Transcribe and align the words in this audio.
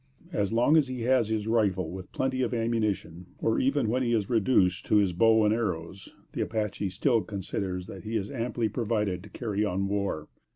As 0.33 0.51
long 0.51 0.77
as 0.77 0.87
he 0.87 1.01
has 1.03 1.27
his 1.27 1.45
rifle 1.47 1.91
with 1.91 2.11
plenty 2.11 2.41
of 2.41 2.55
ammunition, 2.55 3.27
or 3.37 3.59
even 3.59 3.87
when 3.87 4.01
he 4.01 4.13
is 4.13 4.31
reduced 4.31 4.87
to 4.87 4.95
his 4.95 5.13
bow 5.13 5.45
and 5.45 5.53
arrows, 5.53 6.09
the 6.33 6.41
Apache 6.41 6.89
still 6.89 7.21
considers 7.21 7.85
that 7.85 8.03
he 8.03 8.15
is 8.15 8.31
amply 8.31 8.67
provided 8.67 9.21
to 9.21 9.29
carry 9.29 9.63
on 9.63 9.87
war. 9.87 10.27